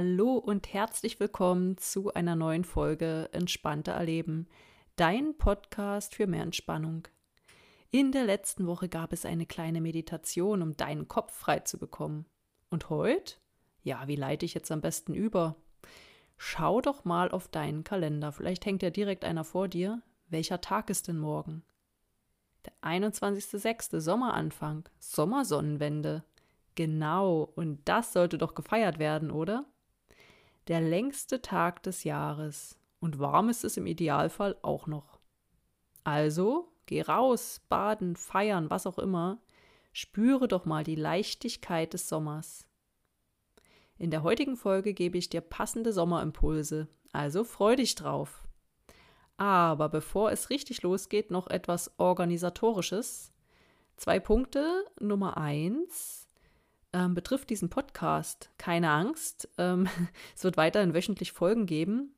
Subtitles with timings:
[0.00, 4.46] Hallo und herzlich willkommen zu einer neuen Folge Entspannter Erleben,
[4.94, 7.08] dein Podcast für mehr Entspannung.
[7.90, 12.26] In der letzten Woche gab es eine kleine Meditation, um deinen Kopf frei zu bekommen.
[12.70, 13.34] Und heute?
[13.82, 15.56] Ja, wie leite ich jetzt am besten über?
[16.36, 18.30] Schau doch mal auf deinen Kalender.
[18.30, 20.00] Vielleicht hängt ja direkt einer vor dir.
[20.28, 21.64] Welcher Tag ist denn morgen?
[22.66, 23.98] Der 21.06.
[23.98, 26.22] Sommeranfang, Sommersonnenwende.
[26.76, 29.66] Genau, und das sollte doch gefeiert werden, oder?
[30.68, 32.78] Der längste Tag des Jahres.
[33.00, 35.18] Und warm ist es im Idealfall auch noch.
[36.04, 39.42] Also Geh raus, baden, feiern, was auch immer.
[39.92, 42.66] Spüre doch mal die Leichtigkeit des Sommers.
[43.98, 48.48] In der heutigen Folge gebe ich dir passende Sommerimpulse, also freu dich drauf.
[49.36, 53.34] Aber bevor es richtig losgeht, noch etwas Organisatorisches.
[53.98, 54.86] Zwei Punkte.
[54.98, 56.27] Nummer eins
[56.92, 58.50] ähm, betrifft diesen Podcast.
[58.58, 59.88] Keine Angst, ähm,
[60.36, 62.14] es wird weiterhin wöchentlich Folgen geben.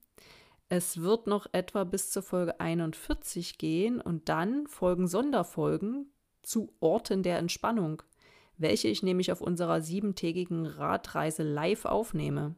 [0.68, 7.22] Es wird noch etwa bis zur Folge 41 gehen und dann folgen Sonderfolgen zu Orten
[7.24, 8.02] der Entspannung,
[8.56, 12.54] welche ich nämlich auf unserer siebentägigen Radreise live aufnehme.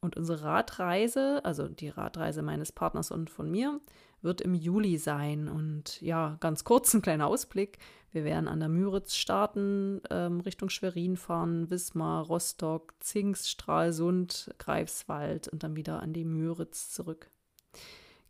[0.00, 3.80] Und unsere Radreise, also die Radreise meines Partners und von mir,
[4.22, 5.48] wird im Juli sein.
[5.48, 7.78] Und ja, ganz kurz ein kleiner Ausblick.
[8.10, 15.48] Wir werden an der Müritz starten, ähm, Richtung Schwerin fahren, Wismar, Rostock, Zingst, Stralsund, Greifswald
[15.48, 17.28] und dann wieder an die Müritz zurück.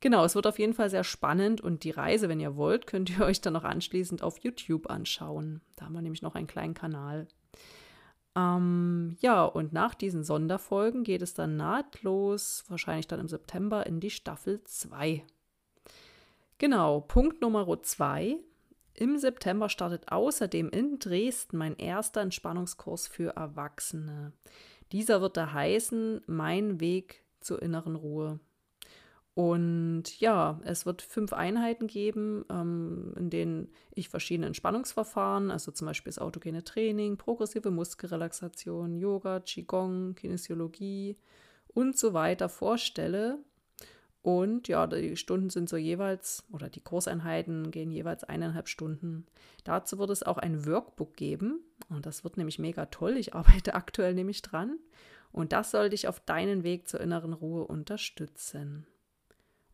[0.00, 3.10] Genau, es wird auf jeden Fall sehr spannend und die Reise, wenn ihr wollt, könnt
[3.10, 5.60] ihr euch dann noch anschließend auf YouTube anschauen.
[5.76, 7.28] Da haben wir nämlich noch einen kleinen Kanal.
[8.36, 14.00] Ähm, ja, und nach diesen Sonderfolgen geht es dann nahtlos, wahrscheinlich dann im September, in
[14.00, 15.24] die Staffel 2.
[16.58, 18.36] Genau, Punkt Nummer 2.
[18.94, 24.32] Im September startet außerdem in Dresden mein erster Entspannungskurs für Erwachsene.
[24.90, 28.40] Dieser wird da heißen Mein Weg zur inneren Ruhe.
[29.34, 35.86] Und ja, es wird fünf Einheiten geben, ähm, in denen ich verschiedene Entspannungsverfahren, also zum
[35.86, 41.18] Beispiel das autogene Training, progressive Muskelrelaxation, Yoga, Qigong, Kinesiologie
[41.68, 43.38] und so weiter vorstelle.
[44.28, 49.24] Und ja, die Stunden sind so jeweils, oder die Kurseinheiten gehen jeweils eineinhalb Stunden.
[49.64, 51.60] Dazu wird es auch ein Workbook geben.
[51.88, 53.16] Und das wird nämlich mega toll.
[53.16, 54.78] Ich arbeite aktuell nämlich dran.
[55.32, 58.86] Und das soll dich auf deinen Weg zur inneren Ruhe unterstützen.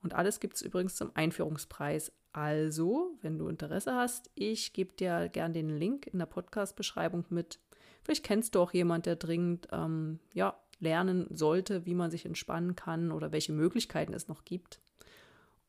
[0.04, 2.12] Und alles gibt es übrigens zum Einführungspreis.
[2.32, 7.58] Also, wenn du Interesse hast, ich gebe dir gern den Link in der Podcast-Beschreibung mit.
[8.04, 12.76] Vielleicht kennst du auch jemand, der dringend ähm, ja, lernen sollte, wie man sich entspannen
[12.76, 14.80] kann oder welche Möglichkeiten es noch gibt.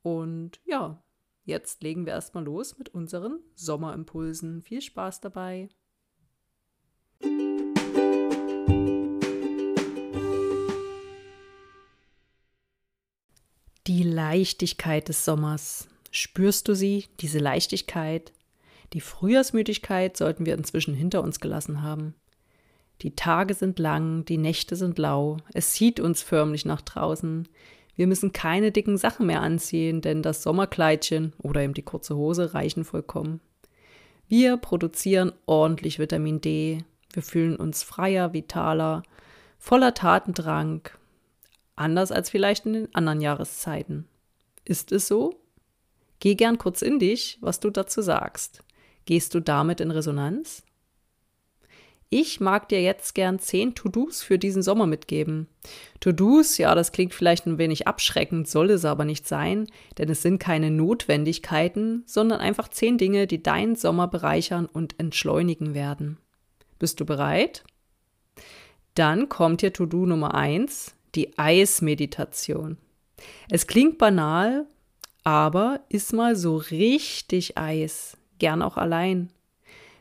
[0.02, 1.04] Und ja,
[1.46, 4.62] jetzt legen wir erstmal los mit unseren Sommerimpulsen.
[4.62, 5.70] Viel Spaß dabei!
[13.88, 15.88] Die Leichtigkeit des Sommers.
[16.10, 18.34] Spürst du sie, diese Leichtigkeit?
[18.94, 22.16] Die Frühjahrsmüdigkeit sollten wir inzwischen hinter uns gelassen haben.
[23.02, 27.48] Die Tage sind lang, die Nächte sind lau, es zieht uns förmlich nach draußen.
[27.96, 32.54] Wir müssen keine dicken Sachen mehr anziehen, denn das Sommerkleidchen oder eben die kurze Hose
[32.54, 33.42] reichen vollkommen.
[34.28, 36.84] Wir produzieren ordentlich Vitamin D,
[37.14, 39.04] wir fühlen uns freier, vitaler,
[39.60, 40.90] voller Tatendrang,
[41.76, 44.08] Anders als vielleicht in den anderen Jahreszeiten.
[44.64, 45.40] Ist es so?
[46.20, 48.64] Geh gern kurz in dich, was du dazu sagst.
[49.06, 50.64] Gehst du damit in Resonanz?
[52.18, 55.50] Ich mag dir jetzt gern zehn To-Dos für diesen Sommer mitgeben.
[56.00, 59.68] To-Dos, ja, das klingt vielleicht ein wenig abschreckend, soll es aber nicht sein,
[59.98, 65.74] denn es sind keine Notwendigkeiten, sondern einfach zehn Dinge, die deinen Sommer bereichern und entschleunigen
[65.74, 66.18] werden.
[66.80, 67.66] Bist du bereit?
[68.94, 72.78] Dann kommt hier To-Do Nummer eins die Eismeditation.
[73.50, 74.68] Es klingt banal,
[75.26, 79.34] aber ist mal so richtig Eis, gern auch allein.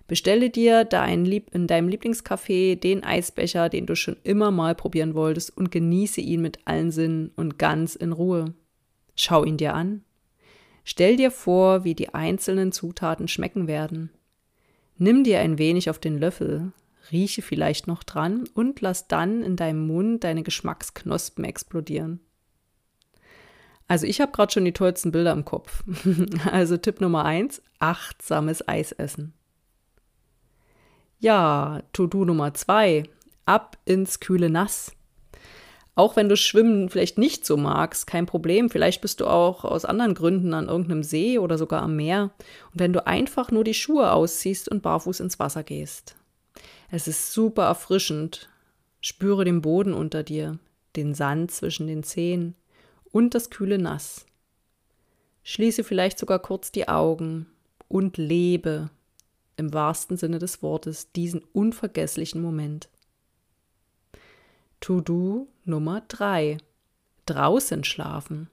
[0.07, 5.15] Bestelle dir dein Lieb in deinem Lieblingscafé den Eisbecher, den du schon immer mal probieren
[5.15, 8.55] wolltest und genieße ihn mit allen Sinnen und ganz in Ruhe.
[9.17, 10.03] Schau ihn dir an.
[10.85, 14.11] Stell dir vor, wie die einzelnen Zutaten schmecken werden.
[14.99, 16.73] Nimm dir ein wenig auf den Löffel,
[17.11, 22.21] rieche vielleicht noch dran und lass dann in deinem Mund deine Geschmacksknospen explodieren.
[23.89, 25.85] Also ich habe gerade schon die tollsten Bilder im Kopf.
[26.51, 29.35] Also Tipp Nummer eins: achtsames Eis essen.
[31.25, 33.05] Ja, To-Do Nummer zwei:
[33.47, 34.93] ab ins kühle Nass.
[35.95, 38.69] Auch wenn du Schwimmen vielleicht nicht so magst, kein Problem.
[38.69, 42.25] Vielleicht bist du auch aus anderen Gründen an irgendeinem See oder sogar am Meer.
[42.73, 46.15] Und wenn du einfach nur die Schuhe ausziehst und barfuß ins Wasser gehst.
[46.91, 48.51] Es ist super erfrischend.
[49.01, 50.59] Spüre den Boden unter dir,
[50.95, 52.55] den Sand zwischen den Zehen
[53.13, 54.27] und das kühle Nass.
[55.43, 57.47] Schließe vielleicht sogar kurz die Augen
[57.89, 58.91] und lebe
[59.57, 62.89] im wahrsten Sinne des Wortes diesen unvergesslichen Moment.
[64.81, 66.59] To-Do Nummer 3.
[67.27, 68.51] Draußen schlafen.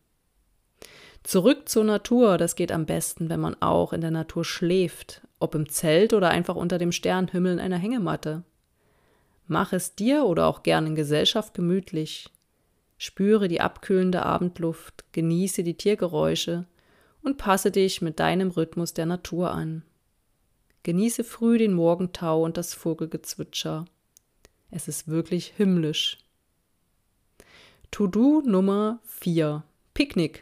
[1.23, 5.53] Zurück zur Natur, das geht am besten, wenn man auch in der Natur schläft, ob
[5.55, 8.43] im Zelt oder einfach unter dem Sternhimmel in einer Hängematte.
[9.47, 12.29] Mach es dir oder auch gern in Gesellschaft gemütlich.
[12.97, 16.65] Spüre die abkühlende Abendluft, genieße die Tiergeräusche
[17.23, 19.83] und passe dich mit deinem Rhythmus der Natur an.
[20.83, 23.85] Genieße früh den Morgentau und das Vogelgezwitscher.
[24.71, 26.17] Es ist wirklich himmlisch.
[27.91, 29.63] To-Do Nummer 4.
[29.93, 30.41] Picknick.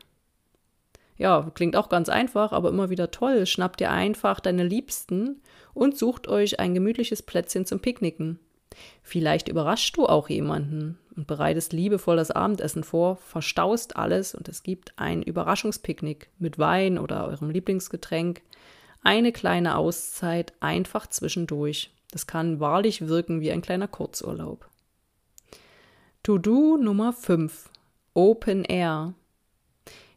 [1.18, 3.46] Ja, klingt auch ganz einfach, aber immer wieder toll.
[3.46, 5.42] Schnappt ihr einfach deine Liebsten
[5.74, 8.40] und sucht euch ein gemütliches Plätzchen zum Picknicken.
[9.04, 14.64] Vielleicht überraschst du auch jemanden und bereitest liebevoll das Abendessen vor, verstaust alles und es
[14.64, 18.42] gibt ein Überraschungspicknick mit Wein oder eurem Lieblingsgetränk.
[19.02, 21.92] Eine kleine Auszeit einfach zwischendurch.
[22.12, 24.68] Das kann wahrlich wirken wie ein kleiner Kurzurlaub.
[26.24, 27.70] To-Do Nummer 5.
[28.14, 29.14] Open Air.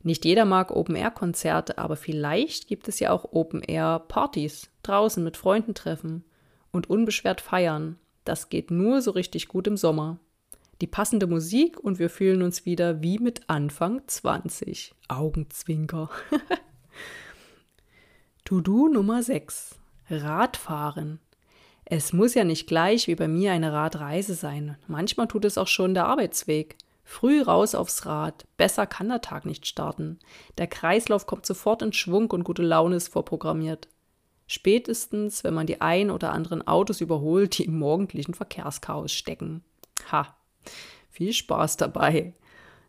[0.02, 4.68] Nicht jeder mag Open Air Konzerte, aber vielleicht gibt es ja auch Open Air Partys,
[4.82, 6.24] draußen mit Freunden treffen
[6.72, 7.98] und unbeschwert feiern.
[8.24, 10.18] Das geht nur so richtig gut im Sommer.
[10.80, 14.92] Die passende Musik und wir fühlen uns wieder wie mit Anfang 20.
[15.06, 16.10] Augenzwinker.
[18.44, 19.76] To-Do Nummer 6.
[20.10, 21.20] Radfahren.
[21.84, 24.76] Es muss ja nicht gleich wie bei mir eine Radreise sein.
[24.88, 26.76] Manchmal tut es auch schon der Arbeitsweg.
[27.04, 28.44] Früh raus aufs Rad.
[28.56, 30.18] Besser kann der Tag nicht starten.
[30.58, 33.86] Der Kreislauf kommt sofort in Schwung und gute Laune ist vorprogrammiert.
[34.48, 39.62] Spätestens, wenn man die ein oder anderen Autos überholt, die im morgendlichen Verkehrschaos stecken.
[40.10, 40.34] Ha,
[41.10, 42.34] viel Spaß dabei.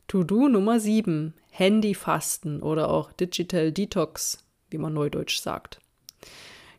[0.08, 1.36] To-Do Nummer 7.
[1.52, 4.43] Handyfasten oder auch Digital Detox,
[4.74, 5.80] wie man neudeutsch sagt.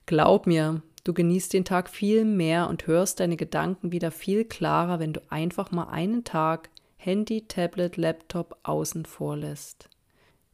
[0.04, 4.98] Glaub mir, Du genießt den Tag viel mehr und hörst deine Gedanken wieder viel klarer,
[5.00, 9.90] wenn du einfach mal einen Tag Handy, Tablet, Laptop außen vor lässt.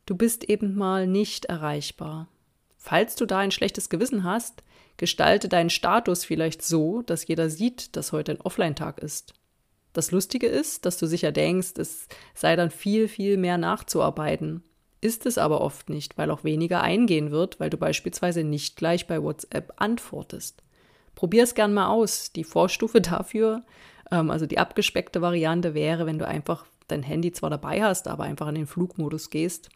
[0.06, 2.26] Du bist eben mal nicht erreichbar.
[2.76, 4.64] Falls du da ein schlechtes Gewissen hast,
[4.96, 9.34] gestalte deinen Status vielleicht so, dass jeder sieht, dass heute ein Offline-Tag ist.
[9.92, 14.64] Das Lustige ist, dass du sicher denkst, es sei dann viel, viel mehr nachzuarbeiten.
[15.00, 19.06] Ist es aber oft nicht, weil auch weniger eingehen wird, weil du beispielsweise nicht gleich
[19.06, 20.62] bei WhatsApp antwortest.
[21.14, 22.32] Probier es gern mal aus.
[22.32, 23.62] Die Vorstufe dafür,
[24.10, 28.24] ähm, also die abgespeckte Variante wäre, wenn du einfach dein Handy zwar dabei hast, aber
[28.24, 29.70] einfach in den Flugmodus gehst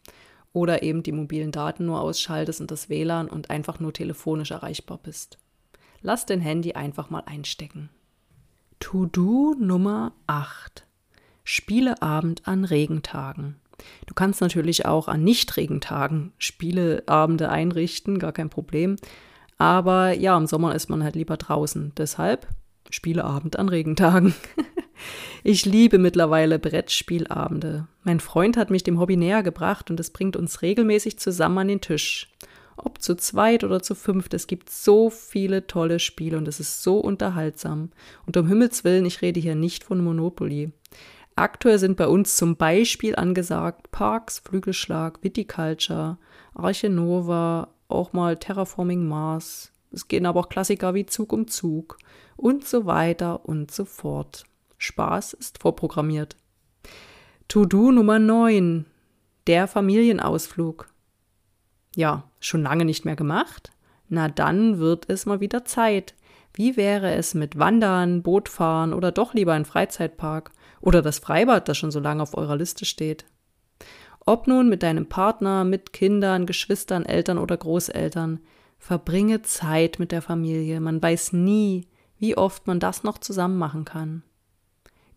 [0.53, 4.99] oder eben die mobilen Daten nur ausschaltest und das WLAN und einfach nur telefonisch erreichbar
[5.01, 5.37] bist.
[6.01, 7.89] Lass dein Handy einfach mal einstecken.
[8.79, 10.85] To-Do Nummer 8.
[11.43, 13.57] Spieleabend an Regentagen.
[14.05, 18.97] Du kannst natürlich auch an Nicht-Regentagen Spieleabende einrichten, gar kein Problem.
[19.57, 21.93] Aber ja, im Sommer ist man halt lieber draußen.
[21.97, 22.47] Deshalb
[22.89, 24.35] Spieleabend an Regentagen.
[25.43, 27.87] ich liebe mittlerweile Brettspielabende.
[28.03, 31.67] Mein Freund hat mich dem Hobby näher gebracht und es bringt uns regelmäßig zusammen an
[31.67, 32.31] den Tisch.
[32.77, 36.83] Ob zu zweit oder zu fünft, es gibt so viele tolle Spiele und es ist
[36.83, 37.89] so unterhaltsam.
[38.25, 40.71] Und um Himmels Willen, ich rede hier nicht von Monopoly.
[41.35, 46.17] Aktuell sind bei uns zum Beispiel angesagt Parks, Flügelschlag, Viticulture,
[46.53, 49.73] Arche Nova, auch mal Terraforming Mars.
[49.91, 51.97] Es gehen aber auch Klassiker wie Zug um Zug
[52.37, 54.45] und so weiter und so fort.
[54.77, 56.37] Spaß ist vorprogrammiert.
[57.47, 58.85] To-Do Nummer 9.
[59.47, 60.87] Der Familienausflug.
[61.95, 63.71] Ja, schon lange nicht mehr gemacht?
[64.07, 66.15] Na dann wird es mal wieder Zeit.
[66.53, 70.51] Wie wäre es mit Wandern, Bootfahren oder doch lieber ein Freizeitpark?
[70.81, 73.25] Oder das Freibad, das schon so lange auf eurer Liste steht.
[74.25, 78.39] Ob nun mit deinem Partner, mit Kindern, Geschwistern, Eltern oder Großeltern,
[78.79, 80.79] verbringe Zeit mit der Familie.
[80.79, 84.23] Man weiß nie, wie oft man das noch zusammen machen kann.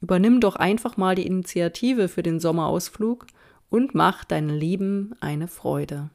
[0.00, 3.27] Übernimm doch einfach mal die Initiative für den Sommerausflug
[3.71, 6.11] und mach deinen Lieben eine Freude.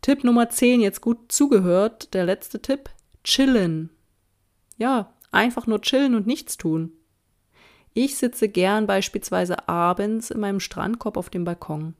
[0.00, 2.90] Tipp Nummer 10, jetzt gut zugehört, der letzte Tipp,
[3.24, 3.90] chillen.
[4.76, 6.92] Ja, einfach nur chillen und nichts tun.
[7.94, 11.94] Ich sitze gern beispielsweise abends in meinem Strandkorb auf dem Balkon,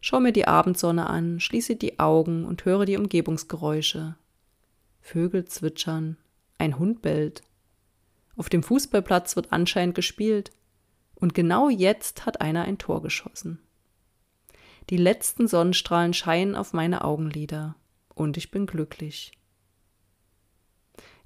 [0.00, 4.16] schaue mir die Abendsonne an, schließe die Augen und höre die Umgebungsgeräusche.
[5.00, 6.16] Vögel zwitschern,
[6.58, 7.42] ein Hund bellt.
[8.36, 10.50] Auf dem Fußballplatz wird anscheinend gespielt.
[11.14, 13.58] Und genau jetzt hat einer ein Tor geschossen.
[14.90, 17.74] Die letzten Sonnenstrahlen scheinen auf meine Augenlider
[18.14, 19.32] und ich bin glücklich.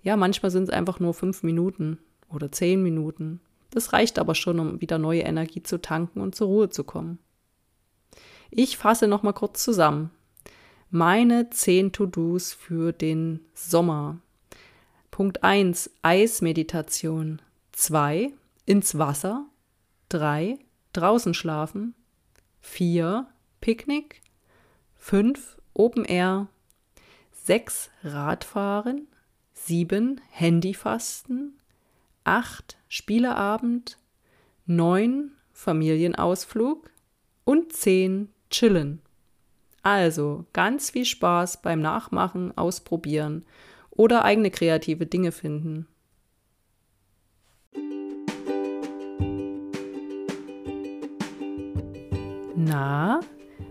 [0.02, 3.40] Ja, manchmal sind es einfach nur fünf Minuten oder zehn Minuten.
[3.72, 7.18] Das reicht aber schon, um wieder neue Energie zu tanken und zur Ruhe zu kommen.
[8.50, 10.10] Ich fasse noch mal kurz zusammen.
[10.90, 14.18] Meine zehn To-Dos für den Sommer.
[15.10, 17.40] Punkt 1 Eismeditation.
[17.72, 18.30] 2
[18.66, 19.46] ins Wasser.
[20.10, 20.58] 3
[20.92, 21.94] draußen schlafen.
[22.60, 23.26] 4
[23.62, 24.20] Picknick.
[24.98, 26.48] 5 Open Air.
[27.44, 29.08] 6 Radfahren.
[29.54, 31.58] 7 Handyfasten.
[32.24, 33.96] 8 Spieleabend.
[34.66, 36.90] 9 Familienausflug.
[37.44, 39.00] Und 10 Chillen.
[39.82, 43.46] Also ganz viel Spaß beim Nachmachen, Ausprobieren
[43.88, 45.86] oder eigene kreative Dinge finden.
[52.54, 53.20] Na,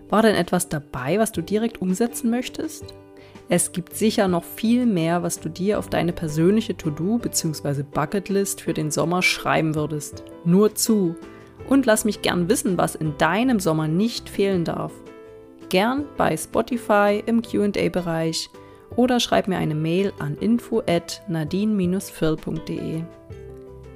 [0.08, 2.92] war denn etwas dabei, was du direkt umsetzen möchtest?
[3.54, 7.82] Es gibt sicher noch viel mehr, was du dir auf deine persönliche To-Do bzw.
[7.82, 10.24] Bucketlist für den Sommer schreiben würdest.
[10.46, 11.16] Nur zu.
[11.68, 14.92] Und lass mich gern wissen, was in deinem Sommer nicht fehlen darf.
[15.68, 18.48] Gern bei Spotify im QA-Bereich
[18.96, 23.02] oder schreib mir eine Mail an info at nadine-firl.de.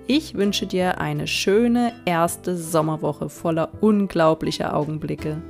[0.07, 5.41] Ich wünsche dir eine schöne erste Sommerwoche voller unglaublicher Augenblicke.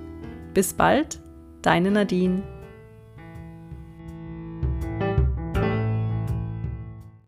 [0.54, 1.18] Bis bald,
[1.60, 2.44] deine Nadine.